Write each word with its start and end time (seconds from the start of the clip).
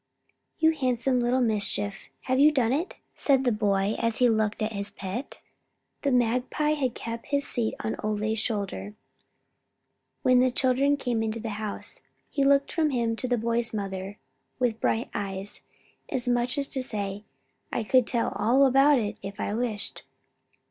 "You 0.57 0.71
handsome 0.71 1.19
little 1.19 1.41
mischief, 1.41 2.09
have 2.21 2.39
you 2.39 2.51
done 2.51 2.73
it?" 2.73 2.95
said 3.15 3.43
the 3.43 3.51
boy, 3.51 3.93
as 3.99 4.17
he 4.17 4.27
looked 4.29 4.59
at 4.63 4.73
his 4.73 4.89
pet. 4.89 5.39
The 6.01 6.09
magpie 6.11 6.71
had 6.73 6.95
kept 6.95 7.27
his 7.27 7.45
seat 7.47 7.75
on 7.81 7.95
Ole's 8.03 8.39
shoulder 8.39 8.95
when 10.23 10.39
the 10.39 10.49
children 10.49 10.97
came 10.97 11.21
into 11.21 11.39
the 11.39 11.51
house. 11.61 12.01
He 12.31 12.43
looked 12.43 12.71
from 12.71 12.89
him 12.89 13.15
to 13.17 13.27
the 13.27 13.37
boy's 13.37 13.75
mother 13.75 14.17
with 14.57 14.81
bright 14.81 15.11
eyes, 15.13 15.61
as 16.09 16.27
much 16.27 16.57
as 16.57 16.67
to 16.69 16.81
say, 16.81 17.23
"I 17.71 17.83
could 17.83 18.07
tell 18.07 18.29
all 18.35 18.65
about 18.65 18.97
it, 18.97 19.17
if 19.21 19.39
I 19.39 19.53
wished." 19.53 20.01